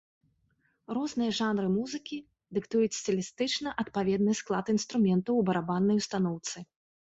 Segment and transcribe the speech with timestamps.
[0.97, 2.17] Розныя жанры музыкі
[2.59, 6.69] дыктуюць стылістычна адпаведны склад інструментаў у барабаннай устаноўцы.